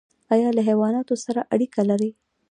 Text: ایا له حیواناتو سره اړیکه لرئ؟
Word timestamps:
ایا 0.33 0.49
له 0.55 0.61
حیواناتو 0.69 1.15
سره 1.25 1.41
اړیکه 1.53 1.81
لرئ؟ 1.89 2.11